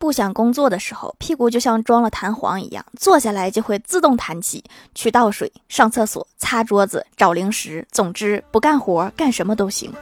[0.00, 9.92] 不想工作的时候屁股就像装了弹簧一样坐下来就会自动弹起去倒水上厕所擦桌子找零食总之不干活干什么都行。